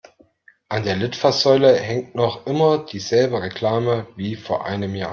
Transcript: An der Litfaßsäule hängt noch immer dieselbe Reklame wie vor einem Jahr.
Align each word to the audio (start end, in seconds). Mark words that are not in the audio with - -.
An 0.67 0.81
der 0.83 0.95
Litfaßsäule 0.95 1.75
hängt 1.75 2.15
noch 2.15 2.47
immer 2.47 2.79
dieselbe 2.83 3.39
Reklame 3.39 4.07
wie 4.15 4.35
vor 4.35 4.65
einem 4.65 4.95
Jahr. 4.95 5.09